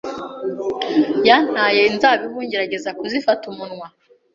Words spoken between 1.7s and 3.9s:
inzabibu ngerageza kuzifata umunwa.